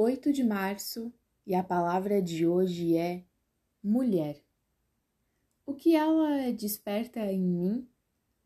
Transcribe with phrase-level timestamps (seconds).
[0.00, 1.12] 8 de março
[1.44, 3.24] e a palavra de hoje é
[3.82, 4.40] mulher.
[5.66, 7.88] O que ela desperta em mim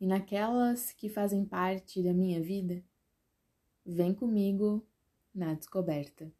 [0.00, 2.82] e naquelas que fazem parte da minha vida?
[3.84, 4.82] Vem comigo
[5.34, 6.32] na descoberta.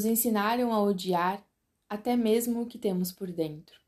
[0.00, 1.46] Nos ensinaram a odiar
[1.86, 3.78] até mesmo o que temos por dentro,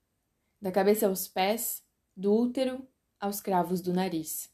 [0.61, 1.83] da cabeça aos pés,
[2.15, 2.87] do útero
[3.19, 4.53] aos cravos do nariz.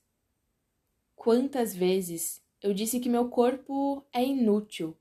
[1.17, 4.97] Quantas vezes eu disse que meu corpo é inútil,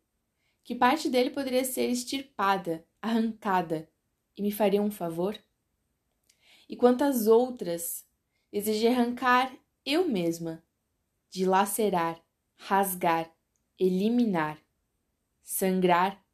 [0.64, 3.88] que parte dele poderia ser extirpada, arrancada,
[4.36, 5.38] e me faria um favor?
[6.68, 8.04] E quantas outras
[8.52, 10.64] desejei arrancar eu mesma,
[11.30, 12.20] dilacerar,
[12.58, 13.32] rasgar,
[13.78, 14.58] eliminar,
[15.44, 16.26] sangrar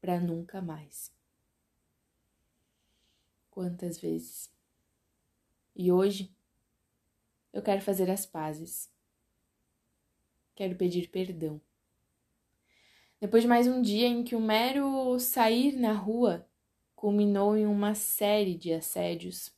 [0.00, 1.12] para nunca mais.
[3.50, 4.50] Quantas vezes?
[5.76, 6.34] E hoje
[7.52, 8.90] eu quero fazer as pazes.
[10.54, 11.60] Quero pedir perdão.
[13.20, 16.48] Depois de mais um dia em que o mero sair na rua
[16.96, 19.54] culminou em uma série de assédios,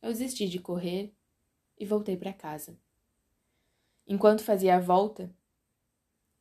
[0.00, 1.14] eu desisti de correr
[1.78, 2.78] e voltei para casa.
[4.06, 5.34] Enquanto fazia a volta,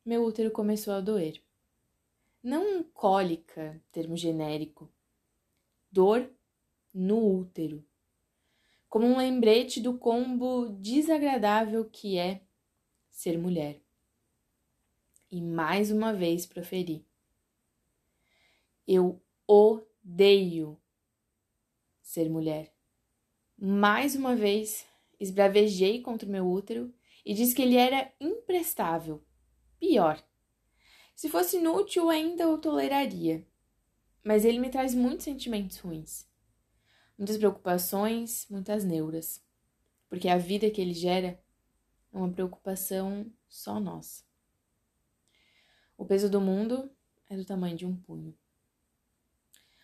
[0.05, 1.41] meu útero começou a doer
[2.43, 4.91] não cólica, termo genérico,
[5.91, 6.29] dor
[6.93, 7.85] no útero,
[8.89, 12.41] como um lembrete do combo desagradável que é
[13.09, 13.81] ser mulher.
[15.29, 17.05] E mais uma vez proferi:
[18.87, 20.77] Eu odeio
[22.01, 22.73] ser mulher.
[23.57, 24.85] Mais uma vez
[25.19, 29.23] esbravejei contra o meu útero e disse que ele era imprestável.
[29.79, 30.21] Pior,
[31.21, 33.45] se fosse inútil, ainda o toleraria.
[34.23, 36.27] Mas ele me traz muitos sentimentos ruins.
[37.15, 39.39] Muitas preocupações, muitas neuras.
[40.09, 41.39] Porque a vida que ele gera
[42.11, 44.23] é uma preocupação só nossa.
[45.95, 46.89] O peso do mundo
[47.29, 48.35] é do tamanho de um punho.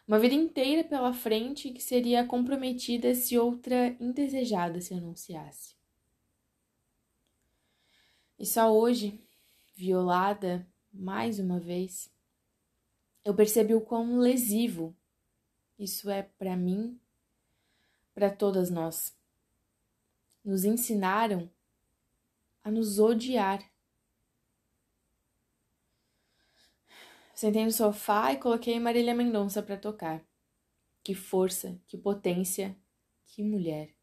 [0.08, 5.76] Uma vida inteira pela frente que seria comprometida se outra indesejada se anunciasse.
[8.40, 9.24] E só hoje,
[9.76, 12.12] violada mais uma vez,
[13.24, 14.96] eu percebi o quão lesivo
[15.78, 17.00] isso é para mim,
[18.14, 19.16] para todas nós.
[20.44, 21.50] Nos ensinaram
[22.64, 23.64] a nos odiar.
[27.36, 30.26] Sentei no sofá e coloquei Marília Mendonça para tocar.
[31.04, 32.76] Que força, que potência,
[33.28, 33.94] que mulher.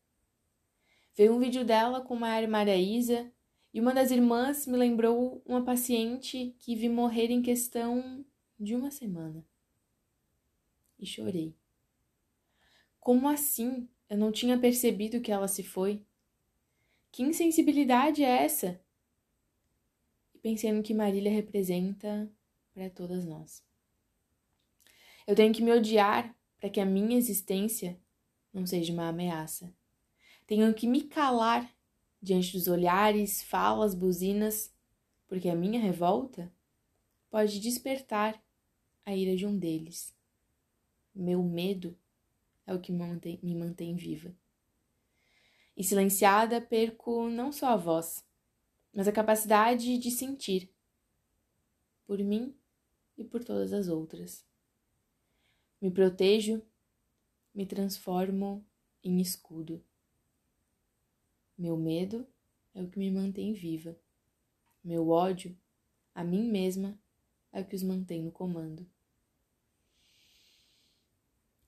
[1.16, 3.32] Veio um vídeo dela com Maiara Maraísa
[3.74, 8.24] e uma das irmãs me lembrou uma paciente que vi morrer em questão
[8.58, 9.44] de uma semana.
[10.96, 11.56] E chorei.
[13.00, 13.88] Como assim?
[14.08, 16.06] Eu não tinha percebido que ela se foi.
[17.10, 18.80] Que insensibilidade é essa?
[20.32, 22.30] E pensei no que Marília representa
[22.72, 23.60] para todas nós.
[25.26, 28.00] Eu tenho que me odiar para que a minha existência
[28.52, 29.74] não seja uma ameaça.
[30.46, 31.73] Tenho que me calar
[32.24, 34.72] diante dos olhares, falas, buzinas,
[35.26, 36.50] porque a minha revolta
[37.30, 38.42] pode despertar
[39.04, 40.16] a ira de um deles.
[41.14, 41.94] Meu medo
[42.66, 44.34] é o que me mantém, me mantém viva.
[45.76, 48.26] E silenciada, perco não só a voz,
[48.94, 50.72] mas a capacidade de sentir,
[52.06, 52.56] por mim
[53.18, 54.46] e por todas as outras.
[55.78, 56.62] Me protejo,
[57.54, 58.64] me transformo
[59.02, 59.84] em escudo.
[61.56, 62.26] Meu medo
[62.74, 63.96] é o que me mantém viva.
[64.82, 65.56] Meu ódio,
[66.14, 66.98] a mim mesma,
[67.52, 68.86] é o que os mantém no comando.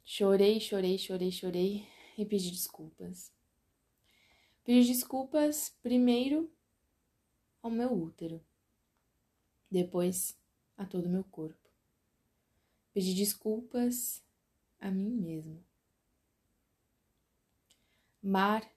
[0.04, 1.88] Chorei, chorei, chorei, chorei
[2.18, 3.32] e pedi desculpas.
[4.64, 6.50] Pedi desculpas primeiro
[7.62, 8.44] ao meu útero,
[9.70, 10.36] depois
[10.76, 11.70] a todo o meu corpo.
[12.92, 14.24] Pedi desculpas
[14.80, 15.64] a mim mesma.
[18.22, 18.75] Mar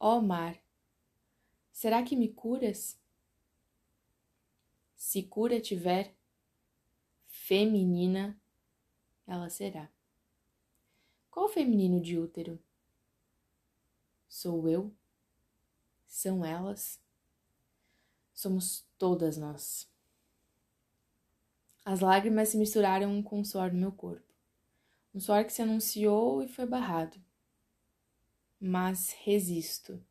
[0.00, 0.56] Ó oh, mar,
[1.72, 2.96] será que me curas?
[4.94, 6.14] Se cura tiver,
[7.26, 8.40] feminina
[9.26, 9.90] ela será.
[11.30, 12.62] Qual feminino de útero?
[14.28, 14.94] Sou eu?
[16.06, 17.00] São elas?
[18.32, 19.90] Somos todas nós.
[21.84, 24.32] As lágrimas se misturaram com o suor do meu corpo.
[25.12, 27.20] Um suor que se anunciou e foi barrado
[28.60, 30.04] mas resisto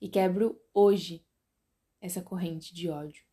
[0.00, 1.24] e quebro hoje
[2.00, 3.24] essa corrente de ódio.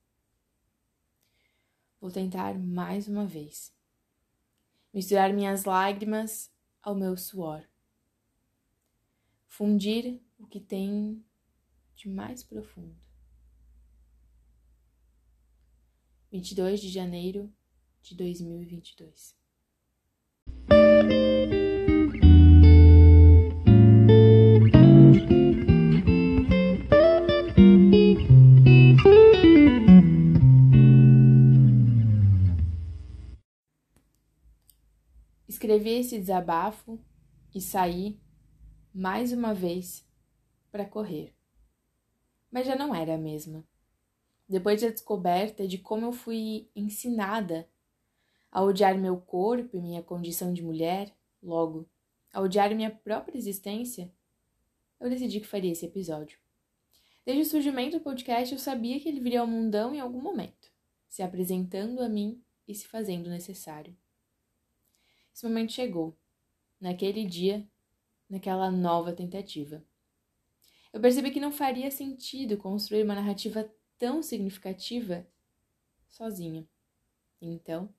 [2.00, 3.74] Vou tentar mais uma vez.
[4.94, 6.52] Misturar minhas lágrimas
[6.82, 7.64] ao meu suor.
[9.48, 11.24] Fundir o que tem
[11.96, 12.96] de mais profundo.
[16.32, 17.52] 22 de janeiro
[18.02, 19.36] de 2022.
[35.68, 36.98] Escrevi esse desabafo
[37.54, 38.18] e saí,
[38.94, 40.08] mais uma vez,
[40.72, 41.36] para correr.
[42.50, 43.68] Mas já não era a mesma.
[44.48, 47.68] Depois da descoberta de como eu fui ensinada
[48.50, 51.86] a odiar meu corpo e minha condição de mulher, logo,
[52.32, 54.10] a odiar minha própria existência,
[55.02, 56.40] eu decidi que faria esse episódio.
[57.26, 60.72] Desde o surgimento do podcast, eu sabia que ele viria ao mundão em algum momento,
[61.10, 63.94] se apresentando a mim e se fazendo necessário.
[65.38, 66.18] Esse momento chegou,
[66.82, 67.64] naquele dia,
[68.28, 69.86] naquela nova tentativa.
[70.92, 75.28] Eu percebi que não faria sentido construir uma narrativa tão significativa
[76.10, 76.68] sozinha.
[77.40, 77.94] Então,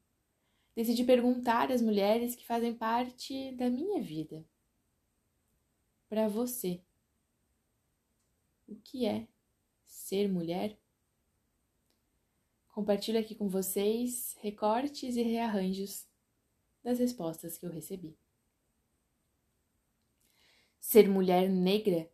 [0.75, 4.45] decidi perguntar às mulheres que fazem parte da minha vida.
[6.09, 6.83] Para você,
[8.67, 9.29] o que é
[9.87, 10.77] ser mulher?
[12.71, 16.08] Compartilho aqui com vocês recortes e rearranjos
[16.83, 18.17] das respostas que eu recebi.
[20.79, 22.11] Ser mulher negra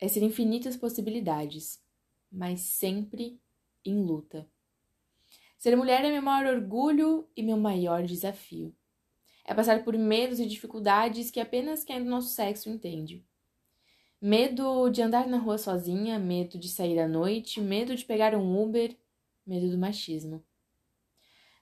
[0.00, 1.82] é ser infinitas possibilidades,
[2.30, 3.40] mas sempre
[3.84, 4.48] em luta.
[5.56, 8.74] Ser mulher é meu maior orgulho e meu maior desafio.
[9.44, 13.24] É passar por medos e dificuldades que apenas quem é do nosso sexo entende.
[14.20, 18.60] Medo de andar na rua sozinha, medo de sair à noite, medo de pegar um
[18.60, 18.96] Uber,
[19.46, 20.44] medo do machismo.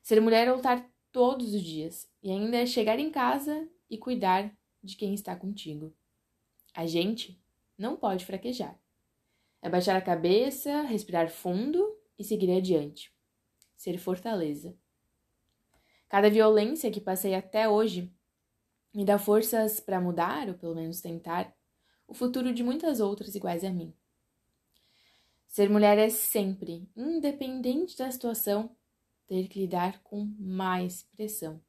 [0.02, 4.54] Ser mulher é lutar todos os dias e ainda é chegar em casa e cuidar
[4.82, 5.96] de quem está contigo.
[6.74, 7.42] A gente
[7.78, 8.78] não pode fraquejar.
[9.62, 11.82] É baixar a cabeça, respirar fundo
[12.18, 13.14] e seguir adiante
[13.84, 14.74] ser fortaleza.
[16.08, 18.10] Cada violência que passei até hoje
[18.94, 21.54] me dá forças para mudar, ou pelo menos tentar,
[22.06, 23.94] o futuro de muitas outras iguais a mim.
[25.46, 28.74] Ser mulher é sempre, independente da situação,
[29.26, 31.60] ter que lidar com mais pressão.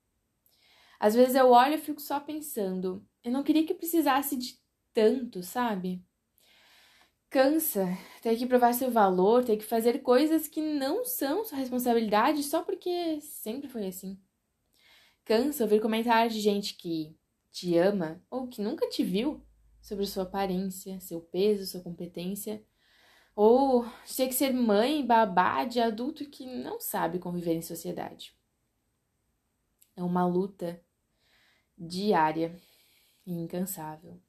[1.00, 4.60] Às vezes eu olho e fico só pensando, eu não queria que precisasse de
[4.94, 6.04] tanto, sabe?
[7.30, 7.86] Cansa
[8.22, 12.64] ter que provar seu valor, ter que fazer coisas que não são sua responsabilidade só
[12.64, 14.18] porque sempre foi assim.
[15.26, 17.18] Cansa ouvir comentários de gente que
[17.52, 19.42] te ama ou que nunca te viu
[19.82, 22.64] sobre sua aparência, seu peso, sua competência,
[23.36, 23.86] ou
[24.16, 28.34] ter que ser mãe, babá de adulto que não sabe conviver em sociedade.
[29.96, 30.82] É uma luta
[31.78, 32.58] diária
[33.26, 34.22] e incansável.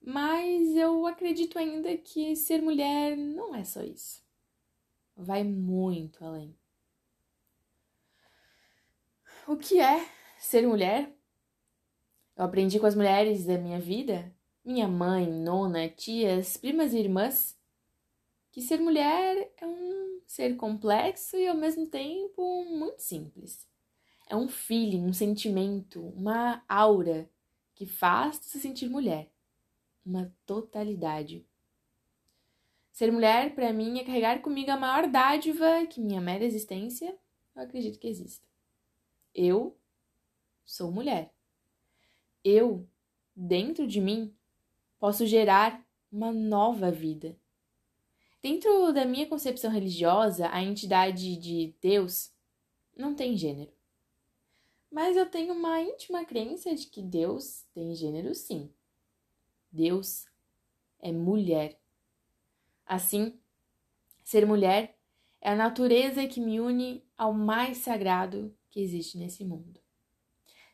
[0.00, 4.24] Mas eu acredito ainda que ser mulher não é só isso.
[5.16, 6.56] Vai muito além.
[9.46, 10.08] O que é
[10.38, 11.12] ser mulher?
[12.36, 14.32] Eu aprendi com as mulheres da minha vida,
[14.68, 17.58] minha mãe, nona, tias, primas e irmãs,
[18.52, 23.66] que ser mulher é um ser complexo e ao mesmo tempo muito simples.
[24.28, 27.28] É um feeling, um sentimento, uma aura
[27.74, 29.30] que faz se sentir mulher
[30.08, 31.46] uma totalidade.
[32.90, 37.16] Ser mulher, para mim, é carregar comigo a maior dádiva que minha mera existência
[37.54, 38.46] eu acredito que exista.
[39.34, 39.76] Eu
[40.64, 41.32] sou mulher.
[42.42, 42.88] Eu,
[43.34, 44.34] dentro de mim,
[44.98, 47.36] posso gerar uma nova vida.
[48.42, 52.32] Dentro da minha concepção religiosa, a entidade de Deus
[52.96, 53.72] não tem gênero.
[54.90, 58.72] Mas eu tenho uma íntima crença de que Deus tem gênero sim.
[59.70, 60.24] Deus
[61.00, 61.78] é mulher.
[62.86, 63.38] Assim,
[64.24, 64.96] ser mulher
[65.40, 69.80] é a natureza que me une ao mais sagrado que existe nesse mundo.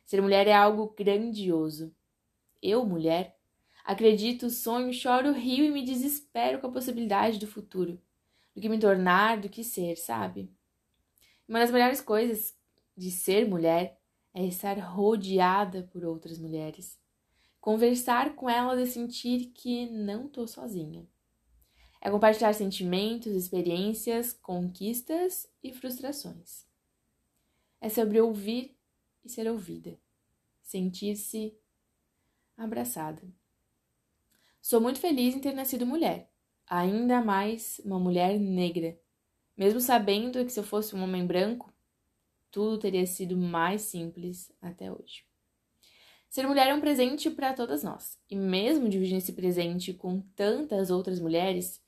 [0.05, 1.93] Ser mulher é algo grandioso.
[2.61, 3.37] Eu, mulher,
[3.85, 8.01] acredito, sonho, choro, rio e me desespero com a possibilidade do futuro,
[8.53, 10.51] do que me tornar, do que ser, sabe?
[11.47, 12.53] Uma das melhores coisas
[12.97, 13.99] de ser mulher
[14.33, 16.99] é estar rodeada por outras mulheres
[17.65, 21.09] conversar com elas e sentir que não tô sozinha.
[21.99, 26.63] É compartilhar sentimentos, experiências, conquistas e frustrações.
[27.81, 28.77] É sobre ouvir
[29.23, 29.99] e ser ouvida,
[30.61, 31.57] sentir-se
[32.55, 33.23] abraçada.
[34.67, 36.27] Sou muito feliz em ter nascido mulher,
[36.65, 38.99] ainda mais uma mulher negra,
[39.55, 41.71] mesmo sabendo que se eu fosse um homem branco,
[42.49, 45.23] tudo teria sido mais simples até hoje.
[46.27, 50.89] Ser mulher é um presente para todas nós, e mesmo dividindo esse presente com tantas
[50.89, 51.79] outras mulheres,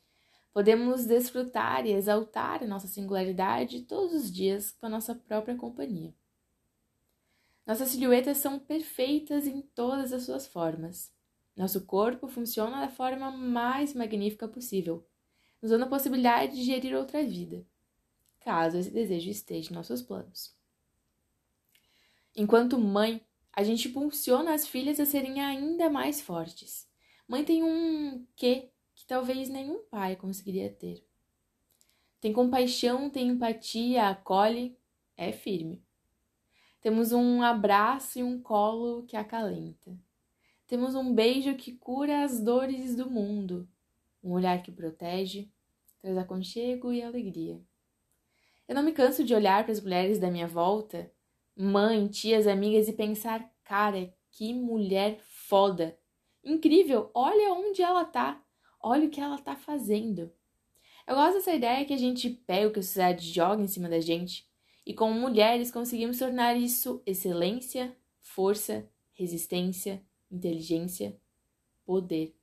[0.54, 6.14] podemos desfrutar e exaltar a nossa singularidade todos os dias com a nossa própria companhia.
[7.66, 11.17] Nossas silhuetas são perfeitas em todas as suas formas.
[11.58, 15.04] Nosso corpo funciona da forma mais magnífica possível,
[15.60, 17.66] nos dando a possibilidade de gerir outra vida,
[18.40, 20.56] caso esse desejo esteja em nossos planos.
[22.36, 26.88] Enquanto mãe, a gente impulsiona as filhas a serem ainda mais fortes.
[27.28, 31.04] Mãe tem um quê que talvez nenhum pai conseguiria ter.
[32.22, 34.78] Tem compaixão, tem empatia, acolhe,
[35.16, 35.84] é firme.
[36.82, 39.98] Temos um abraço e um colo que acalenta.
[40.68, 43.68] Temos um beijo que cura as dores do mundo,
[44.24, 45.50] um olhar que protege,
[46.00, 47.60] traz aconchego e alegria.
[48.68, 51.12] Eu não me canso de olhar para as mulheres da minha volta
[51.58, 55.98] mãe, tias, amigas e pensar, cara, que mulher foda.
[56.44, 58.42] Incrível, olha onde ela tá.
[58.80, 60.32] Olha o que ela tá fazendo.
[61.08, 63.90] Eu gosto dessa ideia que a gente pega o que a sociedade joga em cima
[63.90, 64.46] da gente
[64.86, 71.20] e como mulheres conseguimos tornar isso excelência, força, resistência, inteligência,
[71.86, 72.36] poder.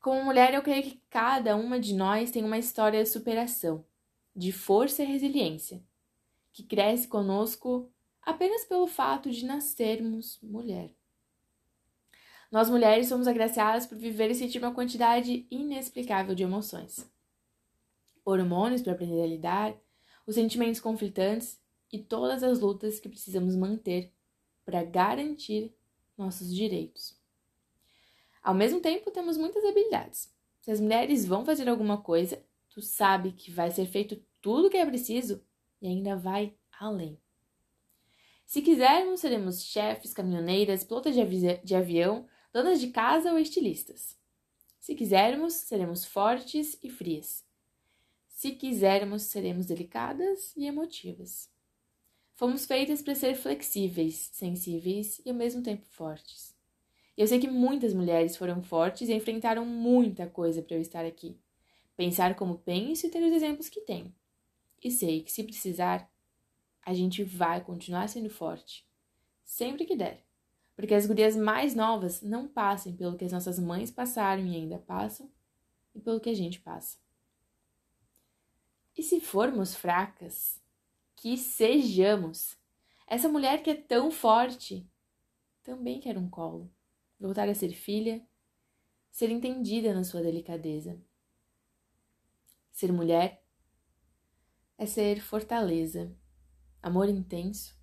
[0.00, 3.84] Como mulher, eu creio que cada uma de nós tem uma história de superação,
[4.34, 5.82] de força e resiliência
[6.58, 7.88] que cresce conosco
[8.20, 10.92] apenas pelo fato de nascermos mulher.
[12.50, 17.08] Nós mulheres somos agraciadas por viver e sentir uma quantidade inexplicável de emoções.
[18.24, 19.76] Hormônios para aprender a lidar,
[20.26, 21.60] os sentimentos conflitantes
[21.92, 24.12] e todas as lutas que precisamos manter
[24.64, 25.72] para garantir
[26.18, 27.16] nossos direitos.
[28.42, 30.34] Ao mesmo tempo, temos muitas habilidades.
[30.60, 34.70] Se as mulheres vão fazer alguma coisa, tu sabe que vai ser feito tudo o
[34.70, 35.42] que é preciso
[35.80, 37.18] e ainda vai além.
[38.44, 44.18] Se quisermos, seremos chefes, caminhoneiras, pilotas de, avi de avião, donas de casa ou estilistas.
[44.80, 47.44] Se quisermos, seremos fortes e frias.
[48.28, 51.50] Se quisermos, seremos delicadas e emotivas.
[52.38, 56.54] Fomos feitas para ser flexíveis, sensíveis e ao mesmo tempo fortes.
[57.16, 61.36] Eu sei que muitas mulheres foram fortes e enfrentaram muita coisa para eu estar aqui.
[61.96, 64.14] Pensar como penso e ter os exemplos que tenho.
[64.80, 66.08] E sei que, se precisar,
[66.86, 68.86] a gente vai continuar sendo forte,
[69.44, 70.24] sempre que der.
[70.76, 74.78] Porque as gurias mais novas não passem pelo que as nossas mães passaram e ainda
[74.78, 75.28] passam,
[75.92, 76.98] e pelo que a gente passa.
[78.96, 80.60] E se formos fracas,
[81.20, 82.56] que sejamos.
[83.06, 84.88] Essa mulher que é tão forte
[85.62, 86.72] também quer um colo,
[87.18, 88.26] voltar a ser filha,
[89.10, 91.00] ser entendida na sua delicadeza.
[92.70, 93.42] Ser mulher
[94.76, 96.16] é ser fortaleza,
[96.80, 97.76] amor intenso,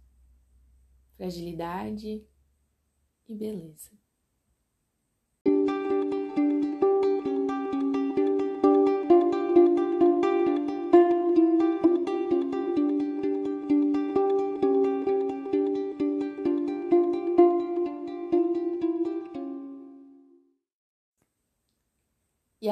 [1.18, 2.26] fragilidade
[3.28, 3.92] e beleza.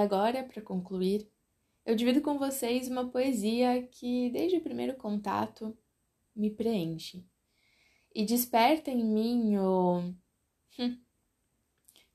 [0.03, 1.29] Agora, para concluir,
[1.85, 5.77] eu divido com vocês uma poesia que, desde o primeiro contato,
[6.35, 7.25] me preenche
[8.13, 10.13] e desperta em mim o
[10.79, 11.01] hum,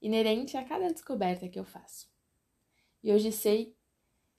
[0.01, 2.09] inerente a cada descoberta que eu faço.
[3.03, 3.77] E hoje sei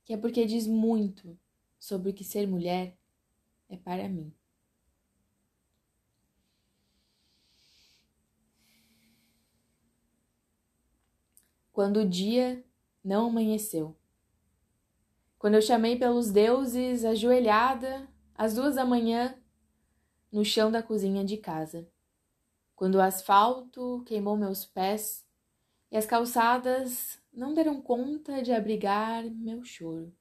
[0.04, 1.38] que é porque diz muito
[1.78, 2.98] sobre o que ser mulher
[3.70, 4.34] é para mim.
[11.72, 12.64] Quando o dia
[13.10, 14.00] não amanheceu
[15.40, 19.34] quando eu chamei pelos deuses, ajoelhada, às duas da manhã,
[20.30, 21.90] no chão da cozinha de casa.
[22.76, 25.26] Quando o asfalto queimou meus pés
[25.90, 30.14] e as calçadas não deram conta de abrigar meu choro.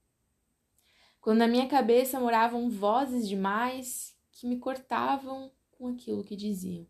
[1.21, 6.87] Quando na minha cabeça moravam vozes demais que me cortavam com aquilo que diziam.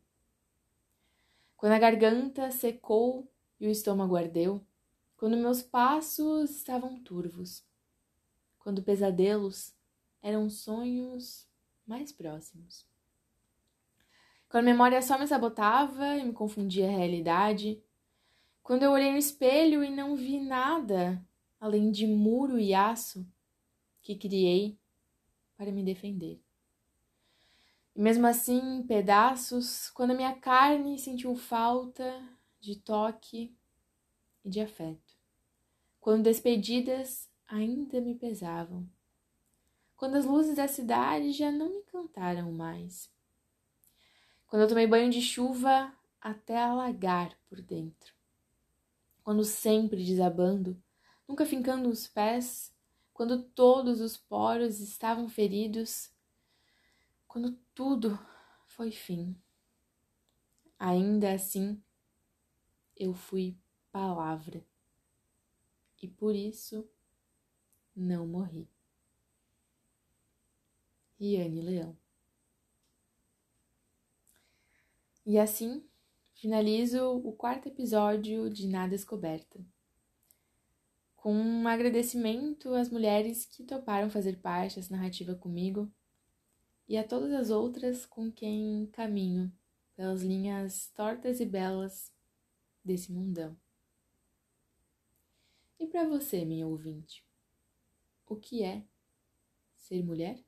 [1.57, 3.27] Quando a garganta secou
[3.59, 4.63] e o estômago ardeu,
[5.19, 7.67] quando meus passos estavam turvos
[8.61, 9.75] quando pesadelos
[10.23, 11.47] eram sonhos
[11.85, 12.87] mais próximos.
[14.49, 17.83] Quando a memória só me sabotava e me confundia a realidade,
[18.63, 21.21] quando eu olhei no espelho e não vi nada
[21.61, 23.27] além de muro e aço
[24.01, 24.79] que criei
[25.57, 26.41] para me defender.
[27.97, 32.23] E mesmo assim, em pedaços, quando a minha carne sentiu falta
[32.61, 33.53] de toque
[34.45, 35.08] e de afeto.
[36.09, 38.89] Quando despedidas ainda me pesavam.
[39.95, 43.13] quando as luzes da cidade já não me encantaram mais.
[44.47, 48.15] Quando eu tomei banho de chuva até alagar por dentro.
[49.23, 50.83] Quando sempre desabando,
[51.29, 52.75] nunca fincando os pés,
[53.13, 56.11] quando todos os poros estavam feridos,
[57.27, 58.19] quando tudo
[58.67, 59.37] foi fim.
[60.79, 61.83] Ainda assim,
[62.97, 63.59] eu fui
[63.93, 64.68] palavra.
[66.01, 66.89] E por isso
[67.95, 68.69] não morri.
[71.19, 71.97] Riane Leão.
[75.27, 75.85] E assim
[76.35, 79.61] finalizo o quarto episódio de Nada Descoberta.
[81.17, 85.91] Com um agradecimento às mulheres que toparam fazer parte dessa narrativa comigo
[86.89, 89.53] e a todas as outras com quem caminho
[89.97, 92.13] pelas linhas tortas e belas
[92.85, 93.57] desse mundão.
[95.81, 97.25] E para você, minha ouvinte,
[98.29, 98.85] o que é
[99.77, 100.45] ser mulher?